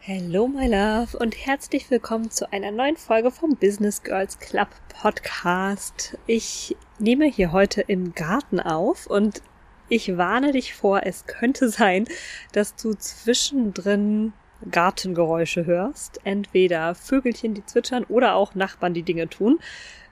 Hello, 0.00 0.48
my 0.48 0.66
love, 0.66 1.16
und 1.16 1.36
herzlich 1.46 1.88
willkommen 1.90 2.30
zu 2.30 2.52
einer 2.52 2.72
neuen 2.72 2.96
Folge 2.96 3.30
vom 3.30 3.56
Business 3.56 4.02
Girls 4.02 4.40
Club 4.40 4.68
Podcast. 4.88 6.18
Ich 6.26 6.76
nehme 6.98 7.26
hier 7.26 7.52
heute 7.52 7.82
im 7.82 8.14
Garten 8.14 8.58
auf 8.58 9.06
und 9.06 9.42
ich 9.88 10.16
warne 10.16 10.50
dich 10.50 10.74
vor, 10.74 11.02
es 11.04 11.26
könnte 11.26 11.68
sein, 11.68 12.06
dass 12.50 12.74
du 12.74 12.94
zwischendrin 12.94 14.32
Gartengeräusche 14.68 15.66
hörst. 15.66 16.20
Entweder 16.24 16.96
Vögelchen, 16.96 17.54
die 17.54 17.64
zwitschern 17.64 18.02
oder 18.04 18.34
auch 18.34 18.56
Nachbarn, 18.56 18.94
die 18.94 19.04
Dinge 19.04 19.28
tun. 19.28 19.60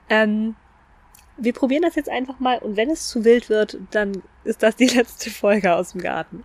Ähm, 0.09 0.55
wir 1.37 1.53
probieren 1.53 1.83
das 1.83 1.95
jetzt 1.95 2.09
einfach 2.09 2.39
mal 2.39 2.57
und 2.59 2.75
wenn 2.75 2.89
es 2.89 3.07
zu 3.07 3.23
wild 3.23 3.49
wird, 3.49 3.77
dann 3.91 4.23
ist 4.43 4.63
das 4.63 4.75
die 4.75 4.87
letzte 4.95 5.29
Folge 5.29 5.75
aus 5.75 5.91
dem 5.91 6.01
Garten. 6.01 6.43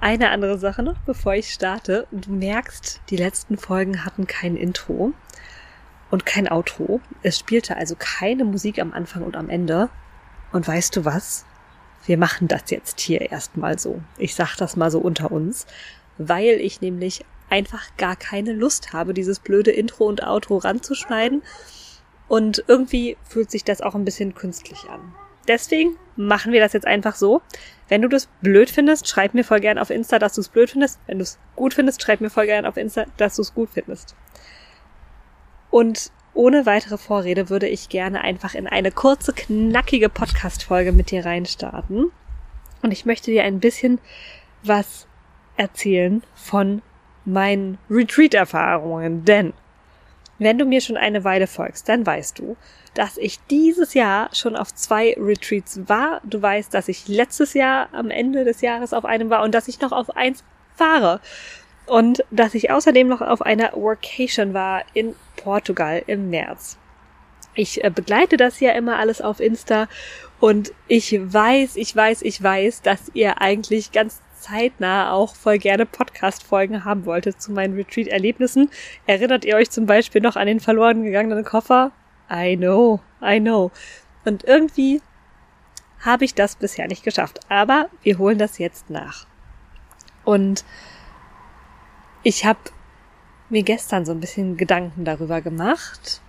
Eine 0.00 0.30
andere 0.30 0.58
Sache 0.58 0.82
noch, 0.82 0.98
bevor 1.06 1.34
ich 1.34 1.52
starte. 1.52 2.06
Du 2.12 2.30
merkst, 2.30 3.00
die 3.10 3.16
letzten 3.16 3.58
Folgen 3.58 4.04
hatten 4.04 4.26
kein 4.28 4.56
Intro 4.56 5.12
und 6.10 6.24
kein 6.24 6.48
Outro. 6.48 7.00
Es 7.22 7.38
spielte 7.38 7.76
also 7.76 7.96
keine 7.98 8.44
Musik 8.44 8.78
am 8.78 8.92
Anfang 8.92 9.22
und 9.22 9.36
am 9.36 9.50
Ende. 9.50 9.88
Und 10.52 10.66
weißt 10.66 10.96
du 10.96 11.04
was? 11.04 11.44
Wir 12.06 12.16
machen 12.16 12.46
das 12.48 12.70
jetzt 12.70 13.00
hier 13.00 13.30
erstmal 13.32 13.78
so. 13.78 14.00
Ich 14.18 14.34
sag 14.34 14.56
das 14.56 14.76
mal 14.76 14.90
so 14.90 15.00
unter 15.00 15.32
uns, 15.32 15.66
weil 16.16 16.60
ich 16.60 16.80
nämlich 16.80 17.24
einfach 17.50 17.84
gar 17.96 18.14
keine 18.14 18.52
Lust 18.52 18.92
habe, 18.92 19.14
dieses 19.14 19.40
blöde 19.40 19.72
Intro 19.72 20.04
und 20.04 20.22
Outro 20.22 20.58
ranzuschneiden. 20.58 21.42
Und 22.28 22.64
irgendwie 22.68 23.16
fühlt 23.24 23.50
sich 23.50 23.64
das 23.64 23.80
auch 23.80 23.94
ein 23.94 24.04
bisschen 24.04 24.34
künstlich 24.34 24.88
an. 24.90 25.14
Deswegen 25.48 25.96
machen 26.14 26.52
wir 26.52 26.60
das 26.60 26.74
jetzt 26.74 26.86
einfach 26.86 27.14
so. 27.14 27.40
Wenn 27.88 28.02
du 28.02 28.08
das 28.08 28.28
blöd 28.42 28.68
findest, 28.68 29.08
schreib 29.08 29.32
mir 29.32 29.44
voll 29.44 29.60
gern 29.60 29.78
auf 29.78 29.88
Insta, 29.88 30.18
dass 30.18 30.34
du 30.34 30.42
es 30.42 30.50
blöd 30.50 30.70
findest. 30.70 31.00
Wenn 31.06 31.18
du 31.18 31.22
es 31.22 31.38
gut 31.56 31.72
findest, 31.72 32.02
schreib 32.02 32.20
mir 32.20 32.28
voll 32.28 32.46
gern 32.46 32.66
auf 32.66 32.76
Insta, 32.76 33.06
dass 33.16 33.36
du 33.36 33.42
es 33.42 33.54
gut 33.54 33.70
findest. 33.72 34.14
Und 35.70 36.12
ohne 36.34 36.66
weitere 36.66 36.98
Vorrede 36.98 37.48
würde 37.48 37.66
ich 37.66 37.88
gerne 37.88 38.20
einfach 38.20 38.54
in 38.54 38.66
eine 38.66 38.92
kurze, 38.92 39.32
knackige 39.32 40.10
Podcast-Folge 40.10 40.92
mit 40.92 41.10
dir 41.10 41.24
reinstarten. 41.24 42.12
Und 42.82 42.92
ich 42.92 43.06
möchte 43.06 43.30
dir 43.30 43.44
ein 43.44 43.58
bisschen 43.58 43.98
was 44.62 45.06
erzählen 45.56 46.22
von 46.34 46.82
meinen 47.24 47.78
Retreat-Erfahrungen, 47.90 49.24
denn 49.24 49.52
wenn 50.38 50.58
du 50.58 50.64
mir 50.64 50.80
schon 50.80 50.96
eine 50.96 51.24
Weile 51.24 51.46
folgst, 51.46 51.88
dann 51.88 52.06
weißt 52.06 52.38
du, 52.38 52.56
dass 52.94 53.16
ich 53.16 53.38
dieses 53.50 53.94
Jahr 53.94 54.30
schon 54.32 54.56
auf 54.56 54.74
zwei 54.74 55.14
Retreats 55.18 55.80
war. 55.88 56.20
Du 56.24 56.40
weißt, 56.40 56.72
dass 56.72 56.88
ich 56.88 57.08
letztes 57.08 57.54
Jahr 57.54 57.88
am 57.92 58.10
Ende 58.10 58.44
des 58.44 58.60
Jahres 58.60 58.92
auf 58.92 59.04
einem 59.04 59.30
war 59.30 59.42
und 59.42 59.54
dass 59.54 59.68
ich 59.68 59.80
noch 59.80 59.92
auf 59.92 60.16
eins 60.16 60.44
fahre. 60.74 61.20
Und 61.86 62.24
dass 62.30 62.54
ich 62.54 62.70
außerdem 62.70 63.08
noch 63.08 63.20
auf 63.20 63.42
einer 63.42 63.72
Workation 63.72 64.52
war 64.52 64.84
in 64.94 65.14
Portugal 65.36 66.02
im 66.06 66.28
März. 66.28 66.76
Ich 67.54 67.82
äh, 67.82 67.90
begleite 67.90 68.36
das 68.36 68.60
ja 68.60 68.72
immer 68.72 68.98
alles 68.98 69.20
auf 69.20 69.40
Insta 69.40 69.88
und 70.38 70.72
ich 70.86 71.12
weiß, 71.12 71.76
ich 71.76 71.94
weiß, 71.94 72.22
ich 72.22 72.40
weiß, 72.40 72.82
dass 72.82 73.10
ihr 73.14 73.40
eigentlich 73.40 73.90
ganz 73.90 74.20
zeitnah 74.40 75.12
auch 75.12 75.34
voll 75.34 75.58
gerne 75.58 75.86
Podcast-Folgen 75.86 76.84
haben 76.84 77.04
wolltet 77.04 77.40
zu 77.40 77.52
meinen 77.52 77.74
Retreat-Erlebnissen. 77.74 78.70
Erinnert 79.06 79.44
ihr 79.44 79.56
euch 79.56 79.70
zum 79.70 79.86
Beispiel 79.86 80.20
noch 80.20 80.36
an 80.36 80.46
den 80.46 80.60
verloren 80.60 81.02
gegangenen 81.02 81.44
Koffer? 81.44 81.92
I 82.30 82.56
know, 82.56 83.00
I 83.22 83.40
know. 83.40 83.70
Und 84.24 84.44
irgendwie 84.44 85.00
habe 86.00 86.24
ich 86.24 86.34
das 86.34 86.56
bisher 86.56 86.86
nicht 86.86 87.02
geschafft. 87.02 87.40
Aber 87.48 87.88
wir 88.02 88.18
holen 88.18 88.38
das 88.38 88.58
jetzt 88.58 88.90
nach. 88.90 89.26
Und 90.24 90.64
ich 92.22 92.44
habe 92.44 92.58
mir 93.48 93.62
gestern 93.62 94.04
so 94.04 94.12
ein 94.12 94.20
bisschen 94.20 94.56
Gedanken 94.56 95.04
darüber 95.04 95.40
gemacht, 95.40 96.20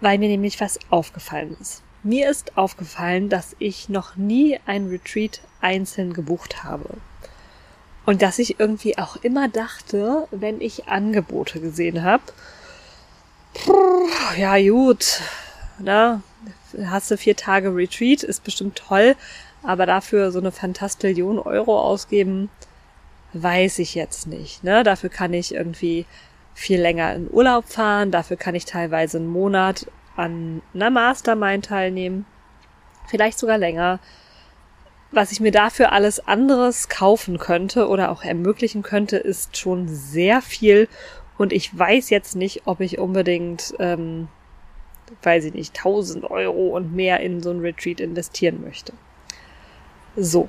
weil 0.00 0.18
mir 0.18 0.28
nämlich 0.28 0.60
was 0.60 0.78
aufgefallen 0.90 1.56
ist. 1.60 1.82
Mir 2.02 2.30
ist 2.30 2.56
aufgefallen, 2.56 3.28
dass 3.28 3.54
ich 3.58 3.88
noch 3.88 4.16
nie 4.16 4.58
ein 4.66 4.88
Retreat 4.88 5.40
einzeln 5.60 6.12
gebucht 6.12 6.64
habe. 6.64 6.96
Und 8.06 8.22
dass 8.22 8.38
ich 8.38 8.58
irgendwie 8.58 8.98
auch 8.98 9.16
immer 9.16 9.48
dachte, 9.48 10.26
wenn 10.30 10.60
ich 10.60 10.88
Angebote 10.88 11.60
gesehen 11.60 12.02
habe, 12.02 12.22
ja 14.36 14.58
gut, 14.58 15.20
na, 15.78 16.22
hast 16.86 17.10
du 17.10 17.16
vier 17.16 17.36
Tage 17.36 17.74
Retreat, 17.74 18.22
ist 18.22 18.44
bestimmt 18.44 18.76
toll, 18.76 19.16
aber 19.62 19.86
dafür 19.86 20.30
so 20.32 20.38
eine 20.38 20.52
Fantastillion 20.52 21.38
Euro 21.38 21.80
ausgeben, 21.80 22.48
weiß 23.32 23.78
ich 23.80 23.94
jetzt 23.94 24.26
nicht. 24.26 24.64
Ne? 24.64 24.82
Dafür 24.82 25.10
kann 25.10 25.32
ich 25.32 25.54
irgendwie 25.54 26.06
viel 26.54 26.80
länger 26.80 27.14
in 27.14 27.30
Urlaub 27.30 27.68
fahren, 27.68 28.10
dafür 28.10 28.36
kann 28.36 28.54
ich 28.54 28.64
teilweise 28.64 29.18
einen 29.18 29.28
Monat 29.28 29.86
an 30.16 30.62
einer 30.74 30.90
Mastermind 30.90 31.66
teilnehmen, 31.66 32.26
vielleicht 33.08 33.38
sogar 33.38 33.58
länger. 33.58 33.98
Was 35.12 35.32
ich 35.32 35.40
mir 35.40 35.50
dafür 35.50 35.92
alles 35.92 36.20
anderes 36.20 36.88
kaufen 36.88 37.38
könnte 37.38 37.88
oder 37.88 38.12
auch 38.12 38.22
ermöglichen 38.22 38.82
könnte, 38.82 39.16
ist 39.16 39.56
schon 39.56 39.88
sehr 39.88 40.40
viel. 40.40 40.88
Und 41.36 41.52
ich 41.52 41.76
weiß 41.76 42.10
jetzt 42.10 42.36
nicht, 42.36 42.62
ob 42.66 42.80
ich 42.80 42.98
unbedingt, 42.98 43.74
ähm, 43.80 44.28
weiß 45.22 45.46
ich 45.46 45.54
nicht, 45.54 45.76
1000 45.76 46.30
Euro 46.30 46.68
und 46.76 46.94
mehr 46.94 47.20
in 47.20 47.42
so 47.42 47.50
ein 47.50 47.60
Retreat 47.60 47.98
investieren 47.98 48.60
möchte. 48.62 48.92
So. 50.16 50.48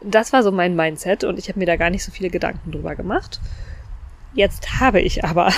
Das 0.00 0.32
war 0.32 0.42
so 0.42 0.50
mein 0.50 0.74
Mindset 0.74 1.22
und 1.22 1.38
ich 1.38 1.48
habe 1.48 1.58
mir 1.58 1.66
da 1.66 1.76
gar 1.76 1.90
nicht 1.90 2.04
so 2.04 2.10
viele 2.10 2.30
Gedanken 2.30 2.72
drüber 2.72 2.96
gemacht. 2.96 3.40
Jetzt 4.34 4.80
habe 4.80 5.00
ich 5.00 5.24
aber 5.24 5.52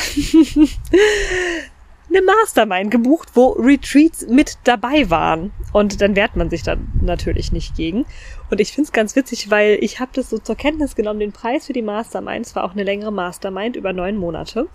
eine 2.08 2.22
Mastermind 2.22 2.90
gebucht, 2.90 3.30
wo 3.34 3.50
Retreats 3.52 4.26
mit 4.28 4.58
dabei 4.64 5.10
waren. 5.10 5.52
Und 5.72 6.00
dann 6.00 6.16
wehrt 6.16 6.36
man 6.36 6.50
sich 6.50 6.62
dann 6.62 6.88
natürlich 7.00 7.50
nicht 7.52 7.76
gegen. 7.76 8.06
Und 8.50 8.60
ich 8.60 8.72
finde 8.72 8.86
es 8.86 8.92
ganz 8.92 9.16
witzig, 9.16 9.50
weil 9.50 9.78
ich 9.80 10.00
habe 10.00 10.10
das 10.14 10.30
so 10.30 10.38
zur 10.38 10.54
Kenntnis 10.54 10.94
genommen, 10.94 11.20
den 11.20 11.32
Preis 11.32 11.66
für 11.66 11.72
die 11.72 11.82
Mastermind. 11.82 12.46
Es 12.46 12.54
war 12.54 12.64
auch 12.64 12.72
eine 12.72 12.84
längere 12.84 13.12
Mastermind 13.12 13.76
über 13.76 13.92
neun 13.92 14.16
Monate. 14.16 14.68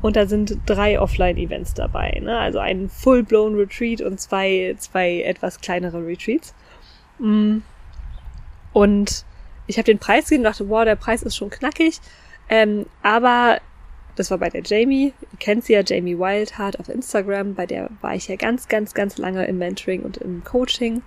Und 0.00 0.16
da 0.16 0.26
sind 0.26 0.58
drei 0.66 1.00
Offline-Events 1.00 1.74
dabei. 1.74 2.20
Ne? 2.22 2.38
Also 2.38 2.60
ein 2.60 2.88
Full-Blown 2.88 3.56
Retreat 3.56 4.00
und 4.00 4.20
zwei, 4.20 4.76
zwei 4.78 5.22
etwas 5.22 5.60
kleinere 5.60 6.06
Retreats. 6.06 6.54
Mm. 7.18 7.58
Und 8.72 9.24
ich 9.66 9.76
habe 9.76 9.86
den 9.86 9.98
Preis 9.98 10.24
gesehen 10.24 10.38
und 10.38 10.44
dachte, 10.44 10.68
wow, 10.68 10.84
der 10.84 10.94
Preis 10.96 11.22
ist 11.22 11.36
schon 11.36 11.50
knackig. 11.50 12.00
Ähm, 12.48 12.86
aber 13.02 13.58
das 14.18 14.30
war 14.30 14.38
bei 14.38 14.48
der 14.48 14.62
Jamie. 14.62 15.12
Ihr 15.20 15.38
kennt 15.38 15.64
sie 15.64 15.74
ja, 15.74 15.82
Jamie 15.84 16.18
Wildheart 16.18 16.80
auf 16.80 16.88
Instagram. 16.88 17.54
Bei 17.54 17.66
der 17.66 17.90
war 18.00 18.14
ich 18.14 18.28
ja 18.28 18.36
ganz, 18.36 18.68
ganz, 18.68 18.94
ganz 18.94 19.18
lange 19.18 19.46
im 19.46 19.58
Mentoring 19.58 20.02
und 20.02 20.16
im 20.16 20.42
Coaching. 20.44 21.02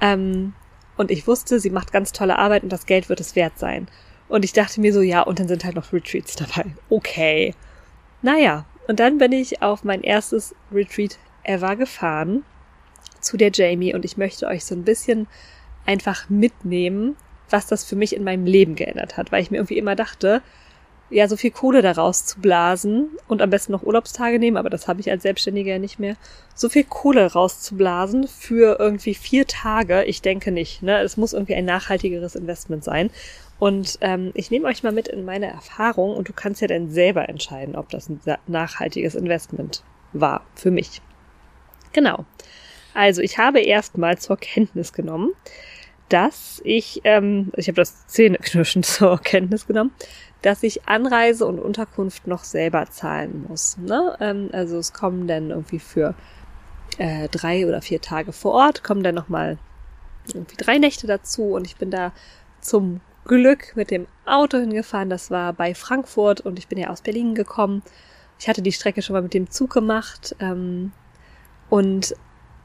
Ähm, 0.00 0.54
und 0.96 1.10
ich 1.10 1.26
wusste, 1.26 1.60
sie 1.60 1.70
macht 1.70 1.92
ganz 1.92 2.12
tolle 2.12 2.38
Arbeit 2.38 2.62
und 2.62 2.72
das 2.72 2.86
Geld 2.86 3.08
wird 3.08 3.20
es 3.20 3.36
wert 3.36 3.58
sein. 3.58 3.88
Und 4.28 4.44
ich 4.44 4.52
dachte 4.52 4.80
mir 4.80 4.92
so, 4.92 5.00
ja, 5.00 5.22
und 5.22 5.38
dann 5.38 5.48
sind 5.48 5.64
halt 5.64 5.76
noch 5.76 5.92
Retreats 5.92 6.36
dabei. 6.36 6.66
Okay. 6.90 7.54
Naja, 8.22 8.66
und 8.88 9.00
dann 9.00 9.18
bin 9.18 9.32
ich 9.32 9.62
auf 9.62 9.84
mein 9.84 10.02
erstes 10.02 10.54
Retreat 10.72 11.18
ever 11.44 11.76
gefahren 11.76 12.44
zu 13.20 13.36
der 13.36 13.50
Jamie 13.52 13.94
und 13.94 14.04
ich 14.04 14.16
möchte 14.16 14.46
euch 14.46 14.64
so 14.64 14.74
ein 14.74 14.84
bisschen 14.84 15.26
einfach 15.86 16.28
mitnehmen, 16.28 17.16
was 17.50 17.66
das 17.66 17.84
für 17.84 17.96
mich 17.96 18.14
in 18.14 18.24
meinem 18.24 18.44
Leben 18.44 18.74
geändert 18.74 19.16
hat, 19.16 19.32
weil 19.32 19.42
ich 19.42 19.50
mir 19.50 19.58
irgendwie 19.58 19.78
immer 19.78 19.96
dachte, 19.96 20.42
ja, 21.10 21.26
so 21.28 21.36
viel 21.36 21.50
Kohle 21.50 21.80
daraus 21.80 22.26
zu 22.26 22.40
blasen 22.40 23.08
und 23.28 23.40
am 23.40 23.50
besten 23.50 23.72
noch 23.72 23.82
Urlaubstage 23.82 24.38
nehmen, 24.38 24.56
aber 24.56 24.70
das 24.70 24.88
habe 24.88 25.00
ich 25.00 25.10
als 25.10 25.22
Selbstständiger 25.22 25.72
ja 25.72 25.78
nicht 25.78 25.98
mehr. 25.98 26.16
So 26.54 26.68
viel 26.68 26.84
Kohle 26.84 27.32
rauszublasen 27.32 28.28
für 28.28 28.78
irgendwie 28.78 29.14
vier 29.14 29.46
Tage, 29.46 30.04
ich 30.04 30.22
denke 30.22 30.50
nicht. 30.50 30.82
Ne? 30.82 31.00
Es 31.00 31.16
muss 31.16 31.32
irgendwie 31.32 31.54
ein 31.54 31.64
nachhaltigeres 31.64 32.34
Investment 32.34 32.84
sein. 32.84 33.10
Und 33.58 33.98
ähm, 34.02 34.30
ich 34.34 34.50
nehme 34.50 34.68
euch 34.68 34.82
mal 34.82 34.92
mit 34.92 35.08
in 35.08 35.24
meine 35.24 35.46
Erfahrung 35.46 36.14
und 36.14 36.28
du 36.28 36.32
kannst 36.32 36.60
ja 36.60 36.68
dann 36.68 36.90
selber 36.90 37.28
entscheiden, 37.28 37.74
ob 37.74 37.88
das 37.88 38.08
ein 38.08 38.20
nachhaltiges 38.46 39.14
Investment 39.14 39.82
war 40.12 40.44
für 40.54 40.70
mich. 40.70 41.00
Genau. 41.92 42.24
Also 42.94 43.22
ich 43.22 43.38
habe 43.38 43.60
erstmal 43.60 44.18
zur 44.18 44.36
Kenntnis 44.36 44.92
genommen, 44.92 45.32
dass 46.08 46.60
ich, 46.64 47.00
ähm, 47.04 47.52
ich 47.56 47.68
habe 47.68 47.76
das 47.76 48.06
Zähneknirschen 48.06 48.82
zur 48.84 49.18
Kenntnis 49.18 49.66
genommen, 49.66 49.92
dass 50.42 50.62
ich 50.62 50.88
Anreise 50.88 51.46
und 51.46 51.58
Unterkunft 51.58 52.26
noch 52.26 52.44
selber 52.44 52.86
zahlen 52.90 53.46
muss. 53.48 53.76
Ne? 53.78 54.16
Ähm, 54.20 54.50
also 54.52 54.78
es 54.78 54.92
kommen 54.92 55.26
dann 55.26 55.50
irgendwie 55.50 55.78
für 55.78 56.14
äh, 56.98 57.28
drei 57.28 57.66
oder 57.66 57.82
vier 57.82 58.00
Tage 58.00 58.32
vor 58.32 58.52
Ort, 58.52 58.84
kommen 58.84 59.02
dann 59.02 59.14
nochmal 59.14 59.58
irgendwie 60.32 60.56
drei 60.56 60.78
Nächte 60.78 61.06
dazu 61.06 61.54
und 61.54 61.66
ich 61.66 61.76
bin 61.76 61.90
da 61.90 62.12
zum 62.60 63.00
Glück 63.24 63.76
mit 63.76 63.90
dem 63.90 64.06
Auto 64.26 64.58
hingefahren. 64.58 65.10
Das 65.10 65.30
war 65.30 65.52
bei 65.52 65.74
Frankfurt 65.74 66.40
und 66.40 66.58
ich 66.58 66.68
bin 66.68 66.78
ja 66.78 66.90
aus 66.90 67.02
Berlin 67.02 67.34
gekommen. 67.34 67.82
Ich 68.38 68.48
hatte 68.48 68.62
die 68.62 68.72
Strecke 68.72 69.02
schon 69.02 69.14
mal 69.14 69.22
mit 69.22 69.34
dem 69.34 69.50
Zug 69.50 69.70
gemacht 69.70 70.36
ähm, 70.40 70.92
und 71.68 72.14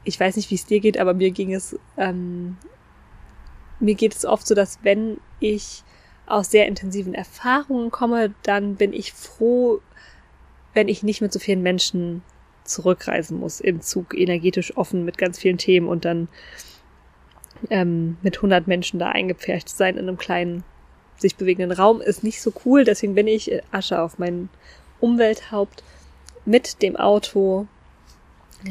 ich 0.04 0.20
weiß 0.20 0.36
nicht, 0.36 0.50
wie 0.50 0.54
es 0.54 0.66
dir 0.66 0.80
geht, 0.80 0.98
aber 0.98 1.14
mir 1.14 1.30
ging 1.30 1.52
es, 1.52 1.78
ähm, 1.96 2.56
mir 3.80 3.94
geht 3.94 4.14
es 4.14 4.24
oft 4.24 4.46
so, 4.46 4.54
dass 4.54 4.78
wenn 4.82 5.18
ich 5.40 5.82
aus 6.26 6.50
sehr 6.50 6.66
intensiven 6.66 7.14
Erfahrungen 7.14 7.90
komme, 7.90 8.34
dann 8.42 8.76
bin 8.76 8.92
ich 8.92 9.12
froh, 9.12 9.80
wenn 10.72 10.88
ich 10.88 11.02
nicht 11.02 11.20
mit 11.20 11.32
so 11.32 11.38
vielen 11.38 11.62
Menschen 11.62 12.22
zurückreisen 12.64 13.38
muss 13.38 13.60
im 13.60 13.80
Zug, 13.80 14.14
energetisch 14.14 14.76
offen 14.76 15.04
mit 15.04 15.18
ganz 15.18 15.38
vielen 15.38 15.58
Themen 15.58 15.86
und 15.86 16.04
dann 16.04 16.28
ähm, 17.70 18.16
mit 18.22 18.36
100 18.36 18.66
Menschen 18.66 18.98
da 18.98 19.10
eingepfercht 19.10 19.68
sein 19.68 19.96
in 19.96 20.08
einem 20.08 20.18
kleinen, 20.18 20.64
sich 21.16 21.36
bewegenden 21.36 21.72
Raum 21.72 22.00
ist 22.00 22.24
nicht 22.24 22.42
so 22.42 22.52
cool. 22.64 22.84
Deswegen 22.84 23.14
bin 23.14 23.28
ich 23.28 23.62
Asche 23.70 24.00
auf 24.00 24.18
mein 24.18 24.48
Umwelthaupt 25.00 25.84
mit 26.44 26.82
dem 26.82 26.96
Auto 26.96 27.66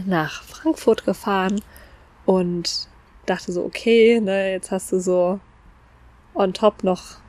nach 0.05 0.43
Frankfurt 0.43 1.05
gefahren 1.05 1.61
und 2.25 2.87
dachte 3.25 3.51
so, 3.51 3.63
okay, 3.63 4.19
ne, 4.19 4.51
jetzt 4.51 4.71
hast 4.71 4.91
du 4.91 4.99
so 4.99 5.39
on 6.33 6.53
top 6.53 6.83
noch 6.83 7.22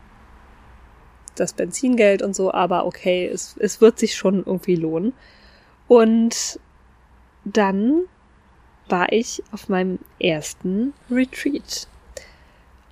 das 1.36 1.52
Benzingeld 1.52 2.22
und 2.22 2.34
so, 2.34 2.52
aber 2.52 2.86
okay, 2.86 3.26
es, 3.26 3.56
es 3.58 3.81
wird 3.81 3.98
sich 3.98 4.16
schon 4.16 4.44
irgendwie 4.44 4.76
lohnen. 4.76 5.12
Und 5.88 6.58
dann 7.44 8.02
war 8.88 9.12
ich 9.12 9.42
auf 9.52 9.69
meinem 9.69 9.98
ersten 10.19 10.92
Retreat 11.10 11.88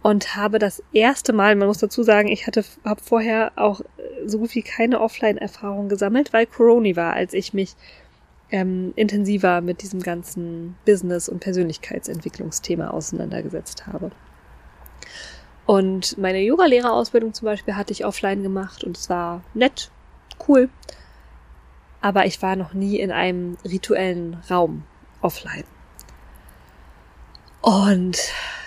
und 0.02 0.34
habe 0.36 0.58
das 0.58 0.82
erste 0.92 1.32
Mal, 1.32 1.54
man 1.54 1.68
muss 1.68 1.78
dazu 1.78 2.02
sagen, 2.02 2.28
ich 2.28 2.46
hatte 2.46 2.64
habe 2.84 3.00
vorher 3.00 3.52
auch 3.56 3.80
so 4.26 4.38
gut 4.38 4.54
wie 4.54 4.62
keine 4.62 5.00
Offline-Erfahrung 5.00 5.88
gesammelt, 5.88 6.32
weil 6.32 6.46
Corona 6.46 6.96
war, 6.96 7.12
als 7.14 7.34
ich 7.34 7.54
mich 7.54 7.76
ähm, 8.50 8.92
intensiver 8.96 9.60
mit 9.60 9.82
diesem 9.82 10.00
ganzen 10.00 10.76
Business- 10.84 11.28
und 11.28 11.40
Persönlichkeitsentwicklungsthema 11.40 12.88
auseinandergesetzt 12.88 13.86
habe. 13.86 14.10
Und 15.72 16.18
meine 16.18 16.42
Yoga-Lehrerausbildung 16.42 17.32
zum 17.32 17.46
Beispiel 17.46 17.76
hatte 17.76 17.92
ich 17.94 18.04
offline 18.04 18.42
gemacht 18.42 18.84
und 18.84 18.94
es 18.98 19.08
war 19.08 19.40
nett, 19.54 19.90
cool. 20.46 20.68
Aber 22.02 22.26
ich 22.26 22.42
war 22.42 22.56
noch 22.56 22.74
nie 22.74 23.00
in 23.00 23.10
einem 23.10 23.56
rituellen 23.64 24.36
Raum 24.50 24.84
offline. 25.22 25.64
Und 27.62 28.18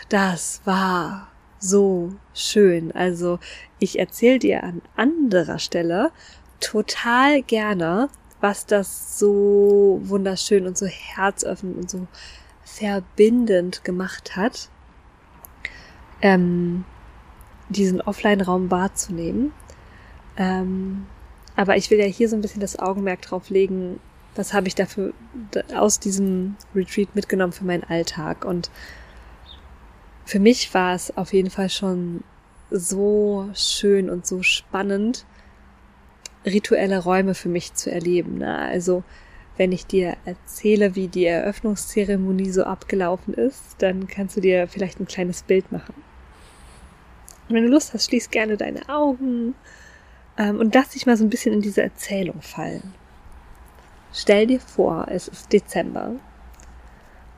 das 0.10 0.62
war 0.66 1.28
so 1.60 2.12
schön. 2.34 2.92
Also 2.92 3.38
ich 3.78 4.00
erzähle 4.00 4.40
dir 4.40 4.64
an 4.64 4.82
anderer 4.96 5.60
Stelle 5.60 6.12
total 6.60 7.44
gerne, 7.44 8.10
was 8.42 8.66
das 8.66 9.20
so 9.20 10.00
wunderschön 10.06 10.66
und 10.66 10.76
so 10.76 10.88
herzöffnend 10.88 11.78
und 11.78 11.88
so 11.88 12.08
verbindend 12.64 13.84
gemacht 13.84 14.36
hat, 14.36 14.70
ähm, 16.24 16.84
diesen 17.70 18.02
Offline-Raum 18.02 18.72
wahrzunehmen. 18.72 19.52
Ähm, 20.38 21.06
aber 21.56 21.78
ich 21.78 21.90
will 21.90 22.00
ja 22.00 22.06
hier 22.06 22.30
so 22.30 22.36
ein 22.36 22.42
bisschen 22.42 22.62
das 22.62 22.78
Augenmerk 22.78 23.22
drauf 23.22 23.50
legen, 23.50 24.00
was 24.36 24.54
habe 24.54 24.68
ich 24.68 24.76
dafür 24.76 25.14
aus 25.74 26.00
diesem 26.00 26.56
Retreat 26.76 27.16
mitgenommen 27.16 27.54
für 27.54 27.66
meinen 27.66 27.84
Alltag. 27.84 28.44
Und 28.44 28.70
für 30.26 30.40
mich 30.40 30.74
war 30.74 30.94
es 30.94 31.16
auf 31.16 31.34
jeden 31.34 31.50
Fall 31.50 31.70
schon 31.70 32.24
so 32.70 33.50
schön 33.54 34.10
und 34.10 34.26
so 34.26 34.44
spannend, 34.44 35.26
rituelle 36.46 37.00
Räume 37.00 37.34
für 37.34 37.50
mich 37.50 37.74
zu 37.74 37.92
erleben. 37.92 38.40
Ne? 38.40 38.58
Also 38.58 39.04
wenn 39.58 39.72
ich 39.72 39.86
dir 39.86 40.18
erzähle, 40.26 40.96
wie 40.96 41.08
die 41.08 41.26
Eröffnungszeremonie 41.26 42.52
so 42.52 42.64
abgelaufen 42.64 43.34
ist, 43.34 43.76
dann 43.80 44.08
kannst 44.08 44.36
du 44.36 44.42
dir 44.42 44.68
vielleicht 44.68 45.00
ein 45.00 45.08
kleines 45.08 45.44
Bild 45.44 45.72
machen. 45.72 45.94
Und 47.48 47.56
wenn 47.56 47.64
du 47.64 47.70
Lust 47.70 47.94
hast, 47.94 48.06
schließ 48.06 48.30
gerne 48.30 48.58
deine 48.58 48.88
Augen. 48.90 49.56
Ähm, 50.38 50.60
und 50.60 50.74
lass 50.74 50.90
dich 50.90 51.06
mal 51.06 51.18
so 51.18 51.24
ein 51.24 51.30
bisschen 51.30 51.54
in 51.54 51.62
diese 51.62 51.84
Erzählung 51.84 52.42
fallen. 52.42 52.94
Stell 54.14 54.48
dir 54.48 54.60
vor, 54.60 55.08
es 55.10 55.28
ist 55.28 55.52
Dezember. 55.52 56.14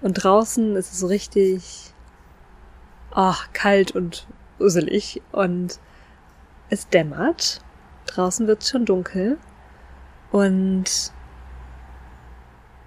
Und 0.01 0.13
draußen 0.13 0.75
ist 0.75 0.93
es 0.93 0.99
so 0.99 1.07
richtig 1.07 1.91
oh, 3.15 3.33
kalt 3.53 3.91
und 3.91 4.27
uselig. 4.59 5.21
Und 5.31 5.79
es 6.69 6.87
dämmert. 6.89 7.61
Draußen 8.05 8.47
wird 8.47 8.63
es 8.63 8.69
schon 8.69 8.85
dunkel. 8.85 9.37
Und 10.31 11.11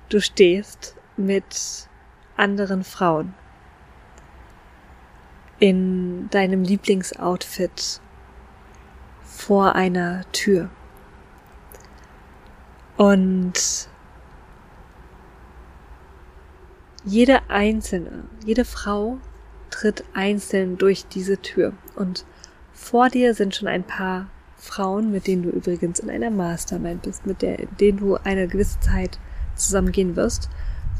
du 0.08 0.20
stehst 0.20 0.96
mit 1.16 1.88
anderen 2.36 2.84
Frauen 2.84 3.34
in 5.60 6.28
deinem 6.30 6.64
Lieblingsoutfit 6.64 8.00
vor 9.22 9.74
einer 9.74 10.24
Tür. 10.32 10.70
Und 12.96 13.88
jede 17.04 17.48
einzelne, 17.48 18.24
jede 18.44 18.64
Frau 18.64 19.18
tritt 19.70 20.04
einzeln 20.12 20.76
durch 20.76 21.06
diese 21.06 21.38
Tür 21.38 21.72
und 21.94 22.26
vor 22.72 23.08
dir 23.08 23.34
sind 23.34 23.54
schon 23.54 23.68
ein 23.68 23.84
paar 23.84 24.26
Frauen, 24.56 25.12
mit 25.12 25.26
denen 25.26 25.42
du 25.42 25.50
übrigens 25.50 26.00
in 26.00 26.10
einer 26.10 26.30
Mastermind 26.30 27.02
bist, 27.02 27.26
mit 27.26 27.42
der, 27.42 27.66
denen 27.66 27.98
du 27.98 28.16
eine 28.16 28.48
gewisse 28.48 28.80
Zeit 28.80 29.18
zusammen 29.54 29.92
gehen 29.92 30.16
wirst. 30.16 30.50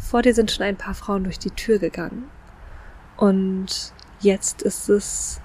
Vor 0.01 0.23
dir 0.23 0.35
sind 0.35 0.51
schon 0.51 0.65
ein 0.65 0.77
paar 0.77 0.95
Frauen 0.95 1.25
durch 1.25 1.39
die 1.39 1.51
Tür 1.51 1.79
gegangen. 1.79 2.25
Und 3.17 3.93
jetzt 4.20 4.62
ist 4.62 4.88
es 4.88 5.40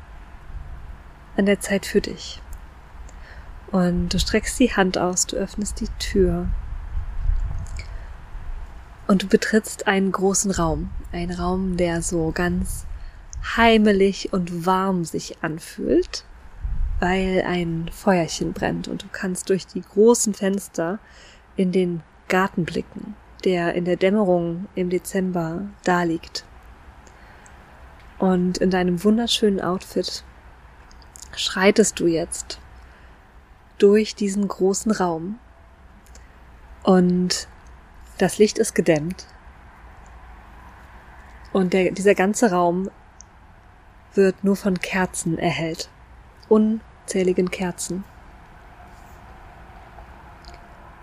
an 1.37 1.45
der 1.45 1.59
Zeit 1.59 1.85
für 1.85 2.01
dich. 2.01 2.41
Und 3.71 4.09
du 4.09 4.19
streckst 4.19 4.59
die 4.59 4.73
Hand 4.73 4.97
aus, 4.97 5.25
du 5.25 5.35
öffnest 5.35 5.79
die 5.81 5.89
Tür. 5.99 6.47
Und 9.07 9.23
du 9.23 9.27
betrittst 9.27 9.87
einen 9.87 10.11
großen 10.11 10.51
Raum. 10.51 10.91
Ein 11.11 11.31
Raum, 11.31 11.77
der 11.77 12.01
so 12.01 12.31
ganz 12.31 12.85
heimelig 13.57 14.33
und 14.33 14.65
warm 14.65 15.03
sich 15.03 15.43
anfühlt 15.43 16.25
weil 16.99 17.43
ein 17.45 17.89
Feuerchen 17.91 18.53
brennt 18.53 18.87
und 18.87 19.03
du 19.03 19.07
kannst 19.11 19.49
durch 19.49 19.67
die 19.67 19.81
großen 19.81 20.33
Fenster 20.33 20.99
in 21.55 21.71
den 21.71 22.01
Garten 22.27 22.65
blicken, 22.65 23.15
der 23.43 23.73
in 23.75 23.85
der 23.85 23.97
Dämmerung 23.97 24.67
im 24.75 24.89
Dezember 24.89 25.67
da 25.83 26.03
liegt. 26.03 26.45
Und 28.17 28.57
in 28.57 28.69
deinem 28.69 29.03
wunderschönen 29.03 29.61
Outfit 29.61 30.23
schreitest 31.35 31.99
du 31.99 32.07
jetzt 32.07 32.59
durch 33.77 34.15
diesen 34.15 34.47
großen 34.47 34.91
Raum 34.91 35.37
und 36.83 37.49
das 38.17 38.37
Licht 38.37 38.57
ist 38.57 38.73
gedämmt 38.73 39.25
und 41.51 41.73
der, 41.73 41.91
dieser 41.91 42.15
ganze 42.15 42.51
Raum 42.51 42.89
wird 44.13 44.45
nur 44.45 44.55
von 44.55 44.79
Kerzen 44.79 45.37
erhellt 45.37 45.89
unzähligen 46.49 47.49
Kerzen. 47.49 48.03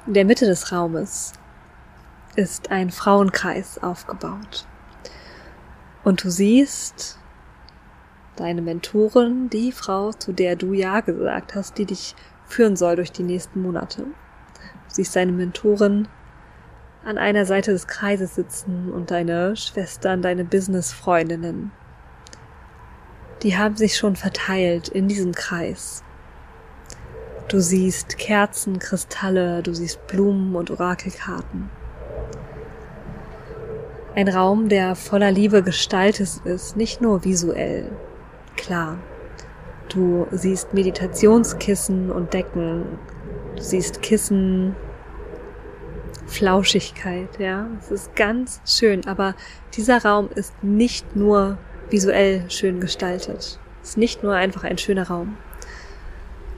In 0.06 0.14
der 0.14 0.24
Mitte 0.24 0.46
des 0.46 0.72
Raumes 0.72 1.32
ist 2.34 2.70
ein 2.70 2.90
Frauenkreis 2.90 3.82
aufgebaut. 3.82 4.66
Und 6.04 6.24
du 6.24 6.30
siehst 6.30 7.18
deine 8.36 8.62
Mentorin, 8.62 9.50
die 9.50 9.72
Frau, 9.72 10.12
zu 10.12 10.32
der 10.32 10.56
du 10.56 10.72
Ja 10.72 11.00
gesagt 11.00 11.54
hast, 11.54 11.78
die 11.78 11.86
dich 11.86 12.14
führen 12.44 12.76
soll 12.76 12.96
durch 12.96 13.12
die 13.12 13.22
nächsten 13.22 13.62
Monate. 13.62 14.02
Du 14.02 14.94
siehst 14.94 15.14
deine 15.14 15.32
Mentorin 15.32 16.08
an 17.04 17.18
einer 17.18 17.46
Seite 17.46 17.72
des 17.72 17.86
Kreises 17.86 18.34
sitzen 18.34 18.92
und 18.92 19.10
deine 19.10 19.56
Schwestern, 19.56 20.22
deine 20.22 20.44
Businessfreundinnen 20.44 21.72
die 23.42 23.56
haben 23.56 23.76
sich 23.76 23.96
schon 23.96 24.14
verteilt 24.16 24.88
in 24.88 25.08
diesem 25.08 25.32
Kreis. 25.32 26.04
Du 27.48 27.60
siehst 27.60 28.16
Kerzen, 28.18 28.78
Kristalle, 28.78 29.62
du 29.62 29.74
siehst 29.74 30.06
Blumen 30.06 30.54
und 30.54 30.70
Orakelkarten. 30.70 31.68
Ein 34.14 34.28
Raum, 34.28 34.68
der 34.68 34.94
voller 34.94 35.30
Liebe 35.30 35.62
gestaltet 35.62 36.42
ist, 36.44 36.76
nicht 36.76 37.00
nur 37.00 37.24
visuell. 37.24 37.90
Klar, 38.56 38.98
du 39.88 40.26
siehst 40.30 40.74
Meditationskissen 40.74 42.10
und 42.10 42.34
Decken, 42.34 42.84
du 43.56 43.62
siehst 43.62 44.02
Kissen, 44.02 44.76
Flauschigkeit, 46.26 47.38
ja. 47.38 47.66
Es 47.78 47.90
ist 47.90 48.14
ganz 48.14 48.60
schön, 48.66 49.06
aber 49.06 49.34
dieser 49.74 50.02
Raum 50.04 50.28
ist 50.34 50.62
nicht 50.62 51.16
nur 51.16 51.56
visuell 51.88 52.50
schön 52.50 52.80
gestaltet. 52.80 53.58
Es 53.82 53.90
ist 53.90 53.98
nicht 53.98 54.22
nur 54.22 54.34
einfach 54.34 54.64
ein 54.64 54.78
schöner 54.78 55.08
Raum. 55.08 55.38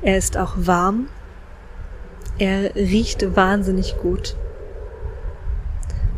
Er 0.03 0.19
ist 0.19 0.37
auch 0.37 0.55
warm. 0.57 1.09
Er 2.39 2.75
riecht 2.75 3.37
wahnsinnig 3.37 3.97
gut. 4.03 4.37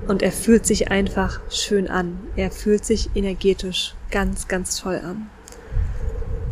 Und 0.09 0.23
er 0.23 0.33
fühlt 0.33 0.67
sich 0.67 0.91
einfach 0.91 1.41
schön 1.51 1.89
an. 1.89 2.19
Er 2.37 2.51
fühlt 2.51 2.85
sich 2.85 3.11
energetisch 3.17 3.95
ganz, 4.11 4.47
ganz 4.47 4.81
toll 4.81 5.01
an. 5.05 5.29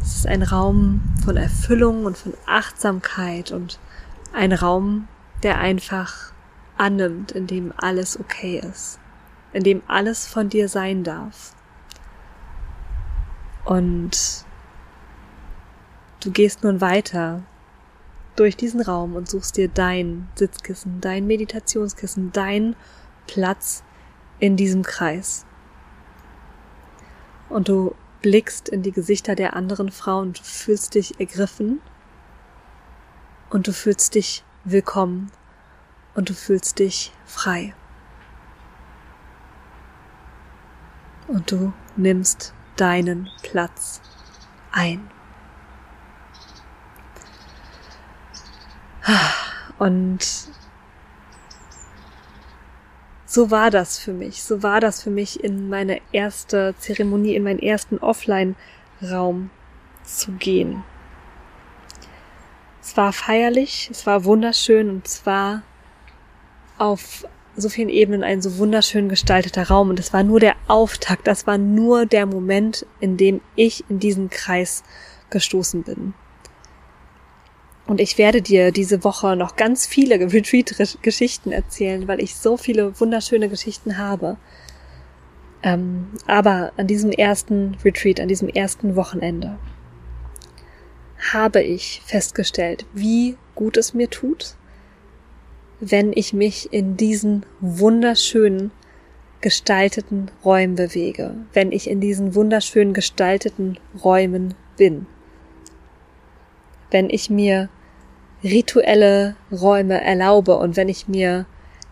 Es 0.00 0.16
ist 0.16 0.26
ein 0.26 0.42
Raum 0.42 1.00
von 1.24 1.36
Erfüllung 1.36 2.04
und 2.04 2.18
von 2.18 2.34
Achtsamkeit 2.46 3.52
und 3.52 3.78
ein 4.32 4.52
Raum, 4.52 5.08
der 5.42 5.58
einfach 5.58 6.32
annimmt, 6.76 7.32
in 7.32 7.46
dem 7.46 7.72
alles 7.76 8.18
okay 8.18 8.58
ist, 8.58 8.98
in 9.52 9.62
dem 9.62 9.82
alles 9.86 10.26
von 10.26 10.48
dir 10.48 10.68
sein 10.68 11.04
darf. 11.04 11.54
Und 13.64 14.44
du 16.22 16.30
gehst 16.32 16.64
nun 16.64 16.80
weiter 16.80 17.42
durch 18.36 18.56
diesen 18.56 18.80
Raum 18.82 19.14
und 19.14 19.30
suchst 19.30 19.56
dir 19.56 19.68
dein 19.68 20.28
Sitzkissen, 20.34 21.00
dein 21.00 21.26
Meditationskissen, 21.26 22.32
dein 22.32 22.74
Platz 23.26 23.82
in 24.38 24.56
diesem 24.56 24.82
Kreis. 24.82 25.46
Und 27.48 27.68
du 27.68 27.94
blickst 28.22 28.68
in 28.68 28.82
die 28.82 28.92
Gesichter 28.92 29.34
der 29.34 29.54
anderen 29.54 29.90
Frauen, 29.90 30.32
du 30.32 30.42
fühlst 30.42 30.94
dich 30.94 31.20
ergriffen 31.20 31.80
und 33.50 33.66
du 33.66 33.72
fühlst 33.72 34.14
dich 34.14 34.44
willkommen 34.64 35.30
und 36.14 36.30
du 36.30 36.34
fühlst 36.34 36.78
dich 36.78 37.12
frei. 37.26 37.74
Und 41.28 41.50
du 41.50 41.72
nimmst 41.96 42.54
deinen 42.76 43.28
Platz 43.42 44.00
ein. 44.72 45.10
Und 49.78 50.48
so 53.34 53.50
war 53.50 53.72
das 53.72 53.98
für 53.98 54.12
mich. 54.12 54.44
So 54.44 54.62
war 54.62 54.80
das 54.80 55.02
für 55.02 55.10
mich 55.10 55.42
in 55.42 55.68
meine 55.68 56.00
erste 56.12 56.74
Zeremonie, 56.78 57.34
in 57.34 57.42
meinen 57.42 57.58
ersten 57.58 57.98
Offline-Raum 57.98 59.50
zu 60.04 60.32
gehen. 60.32 60.84
Es 62.80 62.96
war 62.96 63.12
feierlich, 63.12 63.88
es 63.90 64.06
war 64.06 64.24
wunderschön 64.24 64.88
und 64.88 65.06
es 65.06 65.26
war 65.26 65.62
auf 66.78 67.26
so 67.56 67.68
vielen 67.68 67.88
Ebenen 67.88 68.22
ein 68.22 68.40
so 68.40 68.58
wunderschön 68.58 69.08
gestalteter 69.08 69.68
Raum 69.68 69.90
und 69.90 69.98
es 69.98 70.12
war 70.12 70.22
nur 70.22 70.38
der 70.38 70.54
Auftakt, 70.68 71.26
das 71.26 71.46
war 71.46 71.58
nur 71.58 72.06
der 72.06 72.26
Moment, 72.26 72.86
in 73.00 73.16
dem 73.16 73.40
ich 73.56 73.84
in 73.88 73.98
diesen 73.98 74.30
Kreis 74.30 74.84
gestoßen 75.30 75.82
bin. 75.82 76.14
Und 77.86 78.00
ich 78.00 78.16
werde 78.16 78.40
dir 78.40 78.72
diese 78.72 79.04
Woche 79.04 79.36
noch 79.36 79.56
ganz 79.56 79.86
viele 79.86 80.18
Retreat-Geschichten 80.32 81.52
erzählen, 81.52 82.08
weil 82.08 82.22
ich 82.22 82.36
so 82.36 82.56
viele 82.56 82.98
wunderschöne 82.98 83.48
Geschichten 83.48 83.98
habe. 83.98 84.36
Ähm, 85.62 86.08
aber 86.26 86.72
an 86.76 86.86
diesem 86.86 87.10
ersten 87.10 87.76
Retreat, 87.84 88.20
an 88.20 88.28
diesem 88.28 88.48
ersten 88.48 88.96
Wochenende, 88.96 89.58
habe 91.32 91.62
ich 91.62 92.02
festgestellt, 92.04 92.84
wie 92.92 93.36
gut 93.54 93.76
es 93.76 93.94
mir 93.94 94.10
tut, 94.10 94.56
wenn 95.80 96.12
ich 96.14 96.32
mich 96.32 96.72
in 96.72 96.96
diesen 96.96 97.46
wunderschönen 97.60 98.72
gestalteten 99.40 100.30
Räumen 100.44 100.74
bewege, 100.74 101.34
wenn 101.52 101.72
ich 101.72 101.88
in 101.88 102.00
diesen 102.00 102.34
wunderschönen 102.34 102.94
gestalteten 102.94 103.78
Räumen 104.02 104.54
bin 104.76 105.06
wenn 106.94 107.10
ich 107.10 107.28
mir 107.28 107.68
rituelle 108.44 109.34
Räume 109.50 110.00
erlaube 110.00 110.56
und 110.56 110.76
wenn 110.76 110.88
ich 110.88 111.08
mir 111.08 111.44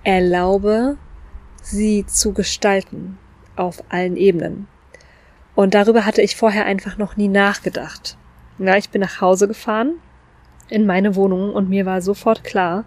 erlaube, 0.05 0.97
sie 1.61 2.07
zu 2.07 2.33
gestalten 2.33 3.19
auf 3.57 3.83
allen 3.89 4.17
Ebenen. 4.17 4.69
Und 5.57 5.75
darüber 5.75 6.07
hatte 6.07 6.23
ich 6.23 6.37
vorher 6.37 6.67
einfach 6.67 6.99
noch 6.99 7.17
nie 7.17 7.27
nachgedacht. 7.27 8.17
Ja, 8.59 8.77
ich 8.77 8.91
bin 8.91 9.01
nach 9.01 9.21
Hause 9.21 9.49
gefahren 9.49 9.95
in 10.69 10.87
meine 10.87 11.17
Wohnung 11.17 11.53
und 11.53 11.69
mir 11.69 11.85
war 11.85 12.01
sofort 12.01 12.45
klar, 12.45 12.85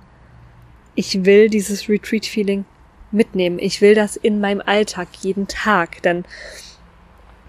ich 0.96 1.26
will 1.26 1.50
dieses 1.50 1.90
Retreat-Feeling 1.90 2.64
mitnehmen. 3.12 3.60
Ich 3.60 3.82
will 3.82 3.94
das 3.94 4.16
in 4.16 4.40
meinem 4.40 4.62
Alltag 4.66 5.10
jeden 5.20 5.50
Tag, 5.50 6.02
denn 6.02 6.24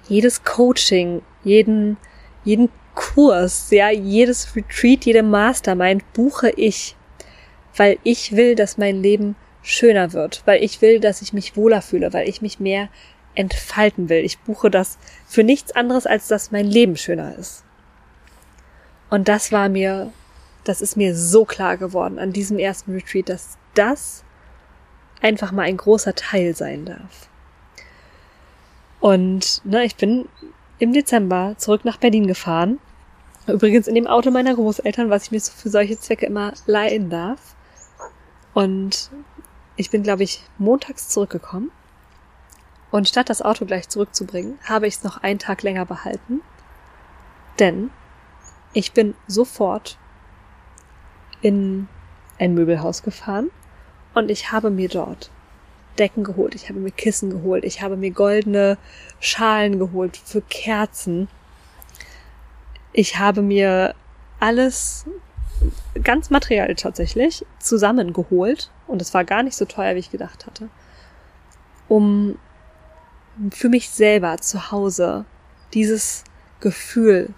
jedes 0.09 0.43
Coaching, 0.43 1.23
jeden, 1.45 1.99
jeden 2.43 2.69
Kurs, 2.97 3.71
ja, 3.71 3.91
jedes 3.91 4.57
Retreat, 4.57 5.05
jede 5.05 5.23
Mastermind 5.23 6.03
buche 6.15 6.51
ich, 6.51 6.97
weil 7.77 7.99
ich 8.03 8.35
will, 8.35 8.57
dass 8.57 8.79
mein 8.79 9.03
Leben 9.03 9.37
schöner 9.63 10.13
wird, 10.13 10.43
weil 10.47 10.65
ich 10.65 10.81
will, 10.81 10.99
dass 10.99 11.23
ich 11.23 11.33
mich 11.33 11.57
wohler 11.57 11.83
fühle, 11.83 12.13
weil 12.13 12.29
ich 12.29 12.43
mich 12.43 12.59
mehr 12.59 12.89
entfalten 13.35 14.09
will. 14.09 14.25
Ich 14.25 14.39
buche 14.41 14.71
das 14.71 14.99
für 15.29 15.45
nichts 15.45 15.73
anderes, 15.73 16.07
als 16.07 16.27
dass 16.27 16.51
mein 16.51 16.67
Leben 16.67 16.97
schöner 16.97 17.37
ist. 17.37 17.65
Und 19.11 19.29
das 19.29 19.53
war 19.53 19.69
mir, 19.69 20.11
das 20.65 20.81
ist 20.81 20.97
mir 20.97 21.15
so 21.15 21.45
klar 21.45 21.77
geworden 21.77 22.19
an 22.19 22.33
diesem 22.33 22.59
ersten 22.59 22.93
Retreat, 22.93 23.29
dass 23.29 23.59
das 23.75 24.25
einfach 25.21 25.53
mal 25.53 25.63
ein 25.63 25.77
großer 25.77 26.15
Teil 26.15 26.57
sein 26.57 26.87
darf. 26.87 27.29
Und 29.01 29.61
ne, 29.65 29.85
ich 29.85 29.97
bin 29.97 30.29
im 30.79 30.95
Dezember 30.95 31.55
zurück 31.59 31.85
nach 31.85 31.99
Berlin 31.99 32.27
gefahren 32.27 32.79
Übrigens 33.47 33.87
in 33.87 33.95
dem 33.95 34.07
Auto 34.07 34.31
meiner 34.31 34.55
Großeltern, 34.55 35.11
was 35.11 35.25
ich 35.25 35.31
mir 35.31 35.41
für 35.41 35.71
solche 35.71 35.99
Zwecke 35.99 36.27
immer 36.27 36.53
leihen 36.67 37.11
darf. 37.11 37.55
Und 38.55 39.11
ich 39.77 39.91
bin, 39.91 40.03
glaube 40.03 40.25
ich, 40.25 40.43
montags 40.59 41.09
zurückgekommen. 41.09 41.71
Und 42.91 43.09
statt 43.09 43.29
das 43.29 43.43
Auto 43.43 43.67
gleich 43.67 43.89
zurückzubringen, 43.89 44.59
habe 44.65 44.87
ich 44.87 44.95
es 44.95 45.05
noch 45.05 45.23
einen 45.23 45.39
Tag 45.39 45.63
länger 45.63 45.87
behalten. 45.87 46.41
Denn 47.59 47.91
ich 48.73 48.93
bin 48.93 49.15
sofort 49.27 49.99
in 51.41 51.89
ein 52.39 52.55
Möbelhaus 52.55 53.03
gefahren 53.03 53.51
und 54.15 54.31
ich 54.31 54.53
habe 54.53 54.71
mir 54.71 54.89
dort 54.89 55.31
Decken 55.99 56.25
geholt, 56.25 56.55
ich 56.55 56.69
habe 56.69 56.79
mir 56.79 56.91
Kissen 56.91 57.31
geholt, 57.31 57.65
ich 57.65 57.81
habe 57.81 57.97
mir 57.97 58.11
goldene 58.11 58.77
Schalen 59.21 59.79
geholt 59.79 60.17
für 60.17 60.43
Kerzen 60.43 61.29
ich 62.97 63.19
habe 63.19 63.43
mir 63.43 63.95
alles 64.41 65.05
ganz 66.03 66.31
materiell 66.31 66.75
tatsächlich 66.75 67.45
zusammengeholt 67.59 68.71
und 68.87 69.03
es 69.03 69.13
war 69.13 69.25
gar 69.25 69.43
nicht 69.43 69.57
so 69.57 69.67
teuer, 69.67 69.95
wie 69.95 70.01
ich 70.01 70.11
gedacht 70.11 70.47
hatte, 70.47 70.69
um 71.89 72.39
für 73.51 73.69
mich 73.69 73.91
selber 73.91 74.39
zu 74.39 74.71
Hause 74.73 75.27
dieses 75.75 76.25
Gefühl 76.61 77.35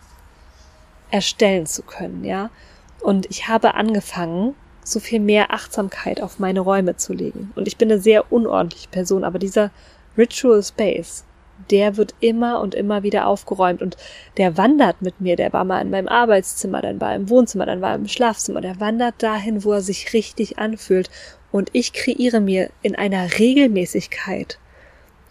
erstellen 1.10 1.66
zu 1.66 1.82
können, 1.82 2.24
ja. 2.24 2.50
Und 3.00 3.26
ich 3.30 3.48
habe 3.48 3.74
angefangen, 3.74 4.54
so 4.84 5.00
viel 5.00 5.20
mehr 5.20 5.52
Achtsamkeit 5.52 6.22
auf 6.22 6.38
meine 6.38 6.60
Räume 6.60 6.96
zu 6.96 7.12
legen. 7.12 7.52
Und 7.56 7.66
ich 7.68 7.76
bin 7.76 7.90
eine 7.90 8.00
sehr 8.00 8.32
unordentliche 8.32 8.88
Person, 8.88 9.24
aber 9.24 9.38
dieser 9.38 9.70
Ritual 10.16 10.62
Space, 10.62 11.24
der 11.70 11.96
wird 11.96 12.14
immer 12.20 12.60
und 12.60 12.74
immer 12.74 13.02
wieder 13.02 13.26
aufgeräumt 13.26 13.82
und 13.82 13.96
der 14.36 14.56
wandert 14.56 15.02
mit 15.02 15.20
mir, 15.20 15.36
der 15.36 15.52
war 15.52 15.64
mal 15.64 15.80
in 15.80 15.90
meinem 15.90 16.08
Arbeitszimmer, 16.08 16.82
dann 16.82 17.00
war 17.00 17.14
im 17.14 17.28
Wohnzimmer, 17.28 17.66
dann 17.66 17.80
war 17.80 17.94
im 17.94 18.08
Schlafzimmer, 18.08 18.60
der 18.60 18.80
wandert 18.80 19.22
dahin, 19.22 19.64
wo 19.64 19.72
er 19.72 19.80
sich 19.80 20.12
richtig 20.12 20.58
anfühlt 20.58 21.10
und 21.50 21.70
ich 21.72 21.92
kreiere 21.92 22.40
mir 22.40 22.70
in 22.82 22.94
einer 22.94 23.38
Regelmäßigkeit 23.38 24.58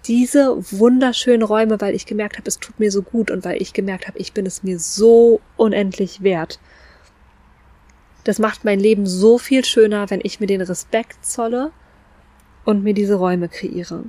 diese 0.05 0.55
wunderschönen 0.71 1.43
Räume, 1.43 1.81
weil 1.81 1.93
ich 1.93 2.05
gemerkt 2.05 2.37
habe, 2.37 2.47
es 2.47 2.59
tut 2.59 2.79
mir 2.79 2.91
so 2.91 3.01
gut 3.01 3.29
und 3.29 3.43
weil 3.43 3.61
ich 3.61 3.73
gemerkt 3.73 4.07
habe, 4.07 4.17
ich 4.19 4.33
bin 4.33 4.45
es 4.45 4.63
mir 4.63 4.79
so 4.79 5.41
unendlich 5.57 6.23
wert. 6.23 6.59
Das 8.23 8.39
macht 8.39 8.63
mein 8.63 8.79
Leben 8.79 9.05
so 9.05 9.37
viel 9.37 9.65
schöner, 9.65 10.09
wenn 10.09 10.21
ich 10.23 10.39
mir 10.39 10.47
den 10.47 10.61
Respekt 10.61 11.25
zolle 11.25 11.71
und 12.65 12.83
mir 12.83 12.93
diese 12.93 13.15
Räume 13.15 13.49
kreiere. 13.49 14.03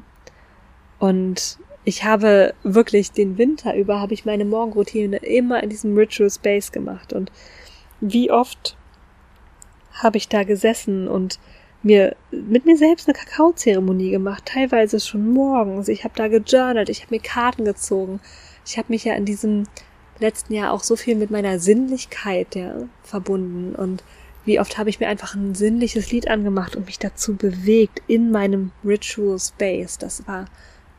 Und 0.99 1.59
ich 1.89 2.05
habe 2.05 2.53
wirklich 2.65 3.13
den 3.13 3.39
Winter 3.39 3.75
über 3.75 3.99
habe 3.99 4.13
ich 4.13 4.27
meine 4.27 4.45
Morgenroutine 4.45 5.17
immer 5.17 5.63
in 5.63 5.71
diesem 5.71 5.97
Ritual 5.97 6.29
Space 6.29 6.71
gemacht 6.71 7.15
und 7.15 7.33
wie 8.03 8.31
oft 8.31 8.77
habe 9.93 10.19
ich 10.19 10.29
da 10.29 10.43
gesessen 10.43 11.09
und 11.09 11.39
mir 11.83 12.15
mit 12.31 12.67
mir 12.67 12.77
selbst 12.77 13.09
eine 13.09 13.17
Kakaozeremonie 13.17 14.11
gemacht, 14.11 14.45
teilweise 14.45 15.01
schon 15.01 15.33
morgens. 15.33 15.89
Ich 15.89 16.05
habe 16.05 16.13
da 16.15 16.29
gejournalt, 16.29 16.91
ich 16.91 17.01
habe 17.01 17.15
mir 17.15 17.23
Karten 17.23 17.65
gezogen. 17.65 18.21
Ich 18.67 18.77
habe 18.77 18.89
mich 18.91 19.05
ja 19.05 19.15
in 19.15 19.25
diesem 19.25 19.65
letzten 20.19 20.53
Jahr 20.53 20.75
auch 20.75 20.83
so 20.83 20.95
viel 20.95 21.17
mit 21.17 21.31
meiner 21.31 21.59
Sinnlichkeit 21.59 22.55
ja, 22.55 22.83
verbunden 23.03 23.75
und 23.75 24.05
wie 24.45 24.61
oft 24.61 24.77
habe 24.77 24.91
ich 24.91 25.01
mir 25.01 25.09
einfach 25.09 25.35
ein 25.35 25.55
sinnliches 25.55 26.13
Lied 26.13 26.29
angemacht 26.29 26.77
und 26.77 26.85
mich 26.85 26.99
dazu 26.99 27.35
bewegt 27.35 28.03
in 28.09 28.31
meinem 28.31 28.73
Ritual 28.85 29.39
Space. 29.39 29.97
Das 29.97 30.29
war 30.29 30.45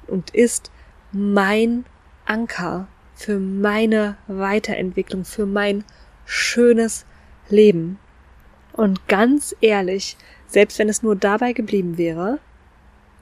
und 0.07 0.31
ist 0.31 0.71
mein 1.11 1.85
Anker 2.25 2.87
für 3.15 3.39
meine 3.39 4.17
Weiterentwicklung, 4.27 5.25
für 5.25 5.45
mein 5.45 5.83
schönes 6.25 7.05
Leben. 7.49 7.99
Und 8.73 9.07
ganz 9.07 9.55
ehrlich, 9.61 10.15
selbst 10.47 10.79
wenn 10.79 10.89
es 10.89 11.03
nur 11.03 11.15
dabei 11.15 11.53
geblieben 11.53 11.97
wäre, 11.97 12.39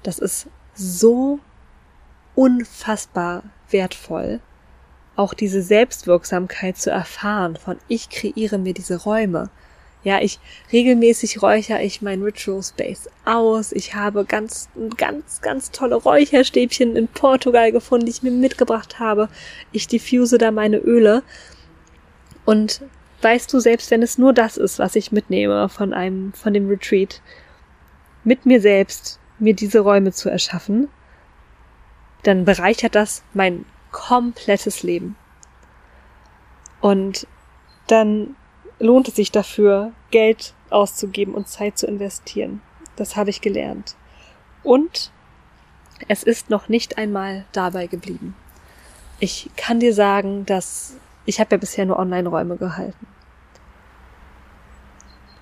das 0.03 0.19
ist 0.19 0.47
so 0.75 1.39
unfassbar 2.35 3.43
wertvoll, 3.69 4.39
auch 5.15 5.33
diese 5.33 5.63
Selbstwirksamkeit 5.63 6.77
zu 6.77 6.91
erfahren 6.91 7.55
von 7.55 7.77
ich 7.87 8.09
kreiere 8.09 8.59
mir 8.59 8.73
diese 8.73 9.01
Räume. 9.01 9.49
Ja, 10.03 10.21
ich 10.21 10.39
regelmäßig 10.71 11.41
räuchere 11.41 11.81
ich 11.81 12.01
mein 12.01 12.21
Ritual 12.21 12.63
Space 12.63 13.09
aus. 13.25 13.71
Ich 13.71 13.95
habe 13.95 14.25
ganz, 14.25 14.69
ganz, 14.95 15.41
ganz 15.41 15.71
tolle 15.71 15.95
Räucherstäbchen 15.95 16.95
in 16.95 17.07
Portugal 17.07 17.71
gefunden, 17.71 18.05
die 18.05 18.11
ich 18.11 18.23
mir 18.23 18.31
mitgebracht 18.31 18.99
habe. 18.99 19.27
Ich 19.71 19.87
diffuse 19.87 20.37
da 20.37 20.51
meine 20.51 20.77
Öle. 20.77 21.23
Und 22.45 22.81
weißt 23.21 23.51
du, 23.51 23.59
selbst 23.59 23.91
wenn 23.91 24.01
es 24.03 24.17
nur 24.17 24.33
das 24.33 24.55
ist, 24.57 24.79
was 24.79 24.95
ich 24.95 25.11
mitnehme 25.11 25.67
von 25.67 25.93
einem, 25.93 26.31
von 26.33 26.53
dem 26.53 26.69
Retreat, 26.69 27.21
mit 28.23 28.45
mir 28.45 28.61
selbst, 28.61 29.19
mir 29.39 29.53
diese 29.53 29.79
Räume 29.79 30.11
zu 30.11 30.29
erschaffen, 30.29 30.89
dann 32.23 32.45
bereichert 32.45 32.95
das 32.95 33.23
mein 33.33 33.65
komplettes 33.91 34.83
Leben. 34.83 35.15
Und 36.81 37.27
dann 37.87 38.35
lohnt 38.79 39.07
es 39.07 39.15
sich 39.15 39.31
dafür, 39.31 39.91
Geld 40.11 40.53
auszugeben 40.69 41.33
und 41.33 41.47
Zeit 41.47 41.77
zu 41.77 41.87
investieren. 41.87 42.61
Das 42.95 43.15
habe 43.15 43.29
ich 43.29 43.41
gelernt. 43.41 43.95
Und 44.63 45.11
es 46.07 46.23
ist 46.23 46.49
noch 46.49 46.69
nicht 46.69 46.97
einmal 46.97 47.45
dabei 47.51 47.87
geblieben. 47.87 48.35
Ich 49.19 49.49
kann 49.55 49.79
dir 49.79 49.93
sagen, 49.93 50.45
dass 50.45 50.95
ich 51.25 51.39
habe 51.39 51.55
ja 51.55 51.57
bisher 51.57 51.85
nur 51.85 51.99
Online-Räume 51.99 52.57
gehalten. 52.57 53.07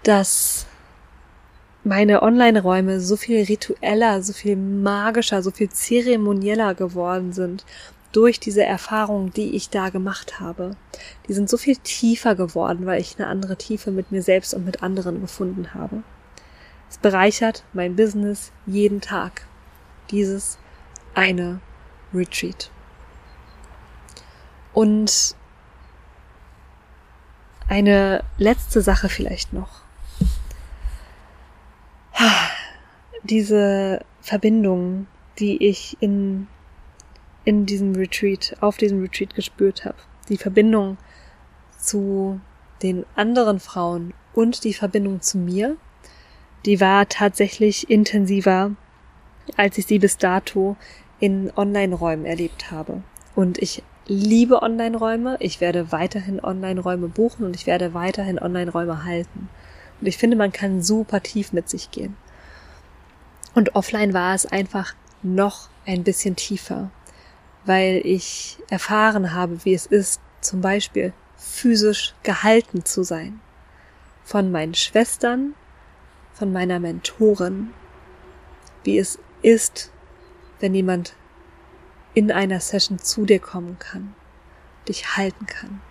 Dass 0.03 0.65
meine 1.83 2.23
Online-Räume 2.23 2.99
so 2.99 3.15
viel 3.15 3.43
ritueller, 3.43 4.23
so 4.23 4.33
viel 4.33 4.55
magischer, 4.55 5.43
so 5.43 5.51
viel 5.51 5.69
zeremonieller 5.69 6.73
geworden 6.73 7.33
sind 7.33 7.65
durch 8.15 8.39
diese 8.39 8.63
Erfahrungen, 8.63 9.31
die 9.31 9.55
ich 9.55 9.69
da 9.69 9.89
gemacht 9.89 10.39
habe. 10.39 10.75
Die 11.27 11.33
sind 11.33 11.49
so 11.49 11.57
viel 11.57 11.75
tiefer 11.77 12.35
geworden, 12.35 12.85
weil 12.85 13.01
ich 13.01 13.17
eine 13.17 13.27
andere 13.27 13.57
Tiefe 13.57 13.91
mit 13.91 14.11
mir 14.11 14.21
selbst 14.21 14.53
und 14.53 14.65
mit 14.65 14.83
anderen 14.83 15.21
gefunden 15.21 15.73
habe. 15.73 16.03
Es 16.89 16.97
bereichert 16.97 17.63
mein 17.73 17.95
Business 17.95 18.51
jeden 18.65 19.01
Tag. 19.01 19.47
Dieses 20.11 20.57
eine 21.13 21.59
Retreat. 22.13 22.69
Und 24.73 25.35
eine 27.67 28.23
letzte 28.37 28.81
Sache 28.81 29.09
vielleicht 29.09 29.51
noch 29.51 29.85
diese 33.25 34.05
Verbindung, 34.21 35.07
die 35.39 35.67
ich 35.67 35.97
in, 35.99 36.47
in 37.45 37.65
diesem 37.65 37.95
Retreat, 37.95 38.57
auf 38.59 38.77
diesem 38.77 39.01
Retreat 39.01 39.35
gespürt 39.35 39.85
habe. 39.85 39.97
Die 40.29 40.37
Verbindung 40.37 40.97
zu 41.79 42.41
den 42.81 43.05
anderen 43.15 43.59
Frauen 43.59 44.13
und 44.33 44.63
die 44.63 44.73
Verbindung 44.73 45.21
zu 45.21 45.37
mir, 45.37 45.77
die 46.65 46.81
war 46.81 47.07
tatsächlich 47.07 47.89
intensiver, 47.89 48.71
als 49.55 49.77
ich 49.77 49.85
sie 49.85 49.99
bis 49.99 50.17
dato 50.17 50.75
in 51.19 51.51
Online-Räumen 51.55 52.25
erlebt 52.25 52.71
habe. 52.71 53.03
Und 53.35 53.59
ich 53.59 53.83
liebe 54.07 54.61
Online-Räume. 54.61 55.37
Ich 55.39 55.61
werde 55.61 55.91
weiterhin 55.91 56.43
Online-Räume 56.43 57.07
buchen 57.07 57.45
und 57.45 57.55
ich 57.55 57.65
werde 57.65 57.93
weiterhin 57.93 58.39
Online-Räume 58.39 59.03
halten. 59.03 59.49
Und 59.99 60.07
ich 60.07 60.17
finde, 60.17 60.37
man 60.37 60.51
kann 60.51 60.81
super 60.81 61.21
tief 61.21 61.53
mit 61.53 61.69
sich 61.69 61.91
gehen. 61.91 62.15
Und 63.53 63.75
offline 63.75 64.13
war 64.13 64.35
es 64.35 64.45
einfach 64.45 64.93
noch 65.23 65.69
ein 65.85 66.03
bisschen 66.03 66.35
tiefer, 66.35 66.91
weil 67.65 68.01
ich 68.03 68.57
erfahren 68.69 69.33
habe, 69.33 69.63
wie 69.65 69.73
es 69.73 69.85
ist, 69.85 70.21
zum 70.41 70.61
Beispiel 70.61 71.13
physisch 71.37 72.13
gehalten 72.23 72.85
zu 72.85 73.03
sein. 73.03 73.39
Von 74.23 74.51
meinen 74.51 74.75
Schwestern, 74.75 75.53
von 76.33 76.51
meiner 76.51 76.79
Mentorin, 76.79 77.69
wie 78.83 78.97
es 78.97 79.19
ist, 79.41 79.91
wenn 80.59 80.73
jemand 80.73 81.15
in 82.13 82.31
einer 82.31 82.59
Session 82.59 82.99
zu 82.99 83.25
dir 83.25 83.39
kommen 83.39 83.77
kann, 83.79 84.15
dich 84.87 85.17
halten 85.17 85.45
kann, 85.45 85.81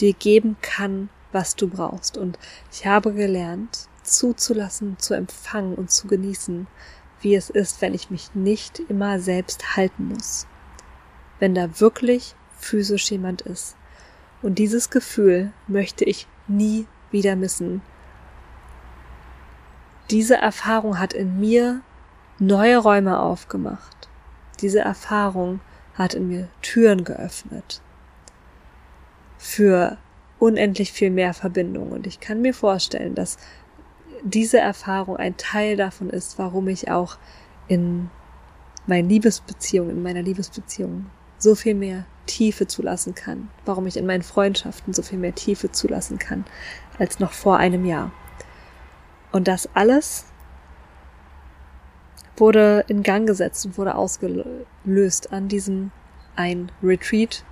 dir 0.00 0.12
geben 0.12 0.56
kann, 0.60 1.08
was 1.32 1.56
du 1.56 1.68
brauchst. 1.68 2.16
Und 2.16 2.38
ich 2.72 2.86
habe 2.86 3.12
gelernt, 3.12 3.88
zuzulassen, 4.02 4.98
zu 4.98 5.14
empfangen 5.14 5.74
und 5.74 5.90
zu 5.90 6.06
genießen, 6.06 6.66
wie 7.20 7.34
es 7.34 7.50
ist, 7.50 7.80
wenn 7.80 7.94
ich 7.94 8.10
mich 8.10 8.34
nicht 8.34 8.78
immer 8.78 9.18
selbst 9.18 9.76
halten 9.76 10.08
muss. 10.08 10.46
Wenn 11.38 11.54
da 11.54 11.80
wirklich 11.80 12.34
physisch 12.58 13.10
jemand 13.10 13.42
ist. 13.42 13.76
Und 14.42 14.58
dieses 14.58 14.90
Gefühl 14.90 15.52
möchte 15.66 16.04
ich 16.04 16.26
nie 16.48 16.86
wieder 17.10 17.36
missen. 17.36 17.82
Diese 20.10 20.36
Erfahrung 20.36 20.98
hat 20.98 21.12
in 21.12 21.40
mir 21.40 21.80
neue 22.38 22.78
Räume 22.78 23.20
aufgemacht. 23.20 24.08
Diese 24.60 24.80
Erfahrung 24.80 25.60
hat 25.94 26.14
in 26.14 26.28
mir 26.28 26.48
Türen 26.60 27.04
geöffnet. 27.04 27.80
Für 29.38 29.98
unendlich 30.38 30.92
viel 30.92 31.10
mehr 31.10 31.34
Verbindung. 31.34 31.90
Und 31.92 32.06
ich 32.06 32.20
kann 32.20 32.42
mir 32.42 32.54
vorstellen, 32.54 33.14
dass 33.14 33.38
diese 34.22 34.58
Erfahrung 34.58 35.16
ein 35.16 35.36
Teil 35.36 35.76
davon 35.76 36.10
ist, 36.10 36.38
warum 36.38 36.68
ich 36.68 36.90
auch 36.90 37.18
in 37.68 38.10
meinen 38.86 39.08
Liebesbeziehungen, 39.08 39.96
in 39.96 40.02
meiner 40.02 40.22
Liebesbeziehung 40.22 41.06
so 41.44 41.54
viel 41.54 41.74
mehr 41.74 42.06
Tiefe 42.26 42.66
zulassen 42.66 43.14
kann, 43.14 43.50
warum 43.66 43.86
ich 43.86 43.98
in 43.98 44.06
meinen 44.06 44.22
Freundschaften 44.22 44.94
so 44.94 45.02
viel 45.02 45.18
mehr 45.18 45.34
Tiefe 45.34 45.70
zulassen 45.70 46.18
kann 46.18 46.44
als 46.98 47.20
noch 47.20 47.32
vor 47.32 47.58
einem 47.58 47.84
Jahr. 47.84 48.10
Und 49.30 49.46
das 49.46 49.68
alles 49.74 50.24
wurde 52.36 52.84
in 52.88 53.02
Gang 53.02 53.26
gesetzt 53.26 53.66
und 53.66 53.78
wurde 53.78 53.94
ausgelöst 53.94 55.32
an 55.32 55.48
diesem 55.48 55.90
ein 56.34 56.72
Retreat, 56.82 57.44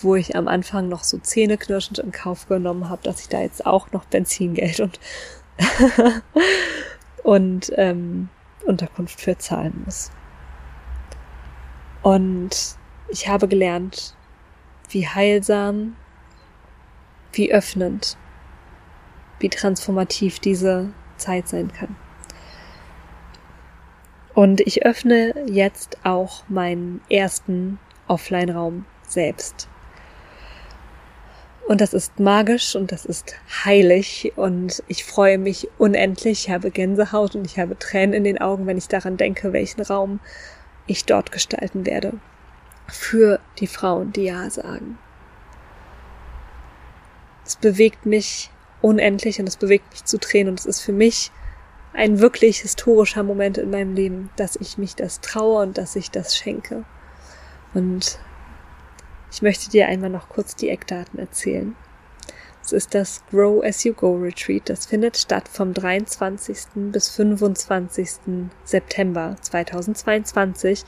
wo 0.00 0.16
ich 0.16 0.34
am 0.34 0.48
Anfang 0.48 0.88
noch 0.88 1.04
so 1.04 1.18
zähneknirschend 1.18 1.98
in 1.98 2.12
Kauf 2.12 2.48
genommen 2.48 2.88
habe, 2.88 3.02
dass 3.02 3.20
ich 3.20 3.28
da 3.28 3.40
jetzt 3.40 3.66
auch 3.66 3.92
noch 3.92 4.06
Benzingeld 4.06 4.80
und 4.80 4.98
und 7.22 7.70
ähm, 7.76 8.30
Unterkunft 8.64 9.20
für 9.20 9.36
zahlen 9.36 9.82
muss. 9.84 10.10
Und 12.02 12.76
ich 13.08 13.28
habe 13.28 13.48
gelernt, 13.48 14.16
wie 14.90 15.06
heilsam, 15.06 15.96
wie 17.32 17.52
öffnend, 17.52 18.16
wie 19.38 19.48
transformativ 19.48 20.38
diese 20.40 20.92
Zeit 21.16 21.48
sein 21.48 21.72
kann. 21.72 21.96
Und 24.34 24.60
ich 24.60 24.84
öffne 24.84 25.34
jetzt 25.46 25.98
auch 26.04 26.44
meinen 26.48 27.02
ersten 27.10 27.78
Offline-Raum 28.08 28.86
selbst. 29.06 29.68
Und 31.68 31.80
das 31.80 31.94
ist 31.94 32.18
magisch 32.18 32.74
und 32.74 32.92
das 32.92 33.04
ist 33.04 33.36
heilig 33.64 34.32
und 34.36 34.82
ich 34.88 35.04
freue 35.04 35.38
mich 35.38 35.68
unendlich. 35.78 36.46
Ich 36.46 36.50
habe 36.50 36.70
Gänsehaut 36.70 37.36
und 37.36 37.46
ich 37.46 37.58
habe 37.58 37.78
Tränen 37.78 38.14
in 38.14 38.24
den 38.24 38.40
Augen, 38.40 38.66
wenn 38.66 38.78
ich 38.78 38.88
daran 38.88 39.16
denke, 39.16 39.52
welchen 39.52 39.82
Raum 39.82 40.18
ich 40.86 41.04
dort 41.04 41.32
gestalten 41.32 41.86
werde. 41.86 42.14
Für 42.88 43.40
die 43.58 43.66
Frauen, 43.66 44.12
die 44.12 44.24
Ja 44.24 44.50
sagen. 44.50 44.98
Es 47.44 47.56
bewegt 47.56 48.06
mich 48.06 48.50
unendlich 48.80 49.40
und 49.40 49.48
es 49.48 49.56
bewegt 49.56 49.90
mich 49.92 50.04
zu 50.04 50.18
Tränen 50.18 50.50
und 50.50 50.60
es 50.60 50.66
ist 50.66 50.80
für 50.80 50.92
mich 50.92 51.30
ein 51.92 52.20
wirklich 52.20 52.60
historischer 52.60 53.22
Moment 53.22 53.58
in 53.58 53.70
meinem 53.70 53.94
Leben, 53.94 54.30
dass 54.36 54.56
ich 54.56 54.78
mich 54.78 54.96
das 54.96 55.20
traue 55.20 55.62
und 55.62 55.78
dass 55.78 55.96
ich 55.96 56.10
das 56.10 56.36
schenke. 56.36 56.84
Und 57.74 58.18
ich 59.30 59.42
möchte 59.42 59.70
dir 59.70 59.88
einmal 59.88 60.10
noch 60.10 60.28
kurz 60.28 60.56
die 60.56 60.68
Eckdaten 60.68 61.18
erzählen. 61.18 61.76
Es 62.64 62.72
ist 62.72 62.94
das 62.94 63.24
Grow 63.30 63.62
as 63.64 63.82
You 63.82 63.92
Go 63.92 64.14
Retreat. 64.14 64.68
Das 64.68 64.86
findet 64.86 65.16
statt 65.16 65.48
vom 65.48 65.74
23. 65.74 66.58
bis 66.92 67.10
25. 67.10 68.08
September 68.64 69.36
2022. 69.40 70.84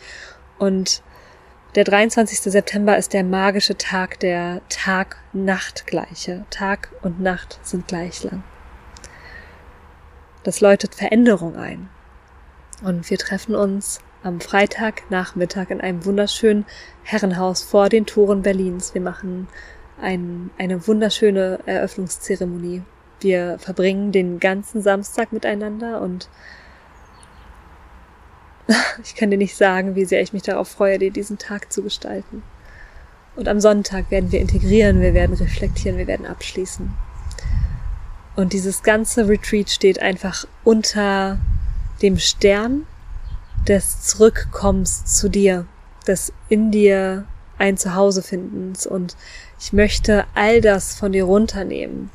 Und 0.59 1.03
der 1.75 1.83
23. 1.83 2.39
September 2.41 2.97
ist 2.97 3.13
der 3.13 3.25
magische 3.25 3.77
Tag 3.77 4.21
der 4.21 4.61
Tag-Nacht-Gleiche. 4.69 6.47
Tag 6.51 6.91
und 7.03 7.21
Nacht 7.21 7.59
sind 7.63 7.89
gleich 7.89 8.23
lang. 8.23 8.45
Das 10.45 10.61
läutet 10.61 10.95
Veränderung 10.95 11.57
ein. 11.57 11.89
Und 12.85 13.11
wir 13.11 13.19
treffen 13.19 13.57
uns 13.57 13.99
am 14.23 14.41
Freitagnachmittag 14.41 15.71
in 15.71 15.81
einem 15.81 16.05
wunderschönen 16.05 16.67
Herrenhaus 17.03 17.63
vor 17.63 17.89
den 17.89 18.07
Toren 18.07 18.43
Berlins. 18.43 18.95
Wir 18.95 19.01
machen 19.01 19.49
ein, 20.01 20.51
eine 20.59 20.87
wunderschöne 20.87 21.61
Eröffnungszeremonie. 21.67 22.83
Wir 23.21 23.59
verbringen 23.59 24.13
den 24.13 24.41
ganzen 24.41 24.83
Samstag 24.83 25.33
miteinander 25.33 26.01
und 26.01 26.29
Ich 29.03 29.15
kann 29.15 29.31
dir 29.31 29.39
nicht 29.39 29.57
sagen, 29.57 29.95
wie 29.95 30.05
sehr 30.05 30.23
ich 30.23 30.33
mich 30.33 30.43
darauf 30.43 30.69
freue, 30.69 30.99
dir 30.99 31.11
diesen 31.11 31.39
Tag 31.39 31.73
zu 31.73 31.83
gestalten. 31.83 32.43
Und 33.37 33.49
am 33.49 33.61
Sonntag 33.61 34.11
werden 34.11 34.31
wir 34.31 34.41
integrieren, 34.41 35.01
wir 35.01 35.15
werden 35.15 35.35
reflektieren, 35.35 35.99
wir 35.99 36.07
werden 36.07 36.27
abschließen. 36.27 36.93
Und 38.37 38.53
dieses 38.53 38.83
ganze 38.83 39.29
Retreat 39.29 39.71
steht 39.71 40.01
einfach 40.01 40.47
unter 40.63 41.39
dem 42.03 42.19
Stern 42.19 42.87
des 43.67 44.03
Zurückkommens 44.03 45.05
zu 45.05 45.29
dir, 45.29 45.67
des 46.07 46.33
in 46.49 46.71
dir 46.71 47.25
ein 47.65 47.77
Zuhause 47.79 48.23
findens. 48.23 48.87
Und 48.87 49.17
ich 49.59 49.73
möchte 49.73 50.27
all 50.35 50.61
das 50.61 50.95
von 50.95 51.13
dir 51.13 51.25
runternehmen, 51.25 52.11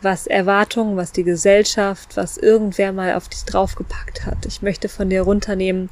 was 0.00 0.26
Erwartungen, 0.26 0.96
was 0.96 1.12
die 1.12 1.24
Gesellschaft, 1.24 2.16
was 2.16 2.38
irgendwer 2.38 2.92
mal 2.92 3.14
auf 3.14 3.28
dich 3.28 3.44
draufgepackt 3.44 4.24
hat. 4.24 4.46
Ich 4.46 4.62
möchte 4.62 4.88
von 4.88 5.10
dir 5.10 5.22
runternehmen, 5.22 5.90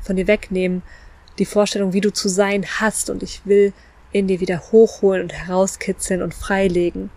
von 0.00 0.16
dir 0.16 0.26
wegnehmen, 0.26 0.82
die 1.38 1.44
Vorstellung, 1.44 1.92
wie 1.92 2.00
du 2.00 2.12
zu 2.12 2.28
sein 2.28 2.64
hast. 2.78 3.10
Und 3.10 3.22
ich 3.22 3.42
will 3.44 3.72
in 4.12 4.28
dir 4.28 4.40
wieder 4.40 4.62
hochholen 4.70 5.22
und 5.22 5.32
herauskitzeln 5.32 6.22
und 6.22 6.32
freilegen, 6.32 7.10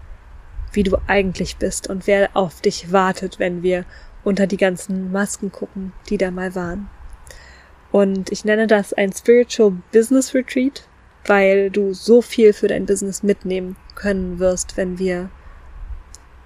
wie 0.74 0.84
du 0.84 0.98
eigentlich 1.08 1.58
bist 1.58 1.88
und 1.90 2.08
wer 2.08 2.36
auf 2.36 2.62
dich 2.62 2.92
wartet, 2.92 3.40
wenn 3.40 3.64
wir 3.64 3.86
unter 4.24 4.48
die 4.48 4.58
ganzen 4.58 5.12
Masken 5.12 5.52
gucken, 5.52 5.94
die 6.10 6.18
da 6.18 6.32
mal 6.32 6.56
waren. 6.56 6.90
Und 7.92 8.32
ich 8.32 8.46
nenne 8.46 8.68
das 8.68 8.94
ein 8.94 9.12
Spiritual 9.14 9.74
Business 9.92 10.34
Retreat, 10.36 10.89
weil 11.26 11.70
du 11.70 11.94
so 11.94 12.22
viel 12.22 12.54
für 12.54 12.68
dein 12.68 12.86
Business 12.86 13.24
mitnehmen 13.24 13.76
können 13.96 14.40
wirst, 14.40 14.78
wenn 14.78 15.00
wir, 15.00 15.30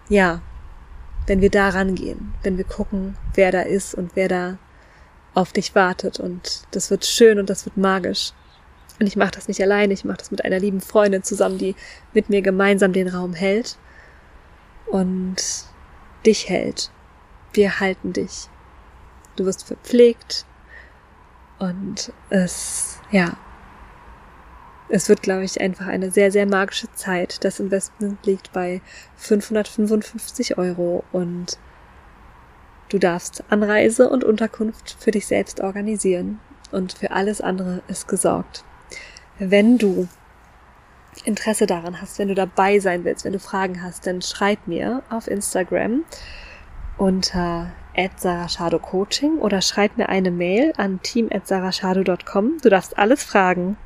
ja, 0.10 0.42
wenn 1.28 1.42
wir 1.42 1.50
da 1.50 1.70
rangehen, 1.70 2.34
wenn 2.44 2.58
wir 2.58 2.66
gucken, 2.66 3.16
wer 3.34 3.52
da 3.52 3.62
ist 3.62 3.96
und 3.96 4.16
wer 4.16 4.28
da 4.28 4.58
auf 5.34 5.54
dich 5.54 5.74
wartet. 5.76 6.20
Und 6.20 6.64
das 6.72 6.92
wird 6.92 7.06
schön 7.06 7.40
und 7.40 7.50
das 7.50 7.66
wird 7.66 7.78
magisch. 7.78 8.34
Und 9.00 9.08
ich 9.08 9.16
mache 9.16 9.32
das 9.32 9.48
nicht 9.48 9.62
alleine, 9.62 9.94
ich 9.94 10.06
mache 10.06 10.18
das 10.18 10.32
mit 10.32 10.46
einer 10.46 10.60
lieben 10.60 10.82
Freundin 10.82 11.24
zusammen, 11.24 11.58
die 11.58 11.76
mit 12.14 12.30
mir 12.30 12.42
gemeinsam 12.42 12.94
den 12.94 13.08
Raum 13.08 13.34
hält 13.34 13.78
und 14.86 15.36
dich 16.26 16.50
hält. 16.50 16.92
Wir 17.54 17.80
halten 17.80 18.14
dich. 18.14 18.50
Du 19.36 19.46
wirst 19.46 19.66
verpflegt 19.66 20.46
und 21.58 22.14
es, 22.30 23.00
ja, 23.12 23.36
es 24.90 25.10
wird, 25.10 25.22
glaube 25.22 25.44
ich, 25.44 25.60
einfach 25.62 25.88
eine 25.88 26.12
sehr, 26.12 26.32
sehr 26.32 26.46
magische 26.46 26.92
Zeit. 26.94 27.44
Das 27.44 27.60
Investment 27.60 28.26
liegt 28.26 28.52
bei 28.54 28.82
555 29.16 30.58
Euro 30.58 31.04
und 31.12 31.58
du 32.90 33.00
darfst 33.00 33.44
Anreise 33.50 34.10
und 34.10 34.24
Unterkunft 34.24 34.96
für 35.00 35.12
dich 35.12 35.26
selbst 35.26 35.62
organisieren 35.62 36.40
und 36.72 36.94
für 36.94 37.12
alles 37.12 37.42
andere 37.42 37.82
ist 37.88 38.08
gesorgt. 38.08 38.64
Wenn 39.40 39.78
du 39.78 40.08
Interesse 41.26 41.66
daran 41.66 42.02
hast, 42.02 42.20
wenn 42.20 42.28
du 42.28 42.36
dabei 42.36 42.80
sein 42.80 43.04
willst, 43.04 43.26
wenn 43.26 43.34
du 43.34 43.40
Fragen 43.40 43.82
hast, 43.84 44.06
dann 44.08 44.22
schreib 44.22 44.68
mir 44.68 45.04
auf 45.10 45.28
Instagram 45.28 46.04
unter 46.98 47.72
Coaching 48.82 49.38
oder 49.38 49.62
schreib 49.62 49.98
mir 49.98 50.10
eine 50.10 50.32
Mail 50.32 50.74
an 50.78 51.00
team.sarashado.com. 51.02 52.58
Du 52.62 52.70
darfst 52.70 52.98
alles 52.98 53.24
fragen. 53.24 53.78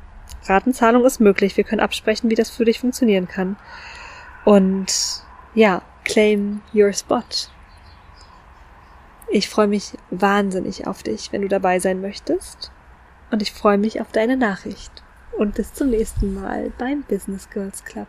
Ratenzahlung 0.46 1.04
ist 1.04 1.20
möglich. 1.20 1.56
Wir 1.56 1.64
können 1.64 1.80
absprechen, 1.80 2.30
wie 2.30 2.34
das 2.34 2.50
für 2.50 2.64
dich 2.64 2.80
funktionieren 2.80 3.28
kann. 3.28 3.56
Und 4.44 5.22
ja, 5.54 5.82
claim 6.04 6.62
your 6.74 6.92
spot. 6.92 7.22
Ich 9.30 9.48
freue 9.48 9.68
mich 9.68 9.92
wahnsinnig 10.10 10.86
auf 10.86 11.02
dich, 11.02 11.32
wenn 11.32 11.42
du 11.42 11.48
dabei 11.48 11.80
sein 11.80 12.00
möchtest. 12.00 12.70
Und 13.30 13.42
ich 13.42 13.52
freue 13.52 13.76
mich 13.76 14.00
auf 14.00 14.10
deine 14.10 14.36
Nachricht 14.36 15.02
und 15.36 15.54
bis 15.54 15.74
zum 15.74 15.90
nächsten 15.90 16.34
Mal 16.34 16.72
beim 16.78 17.02
Business 17.02 17.48
Girls 17.50 17.84
Club. 17.84 18.08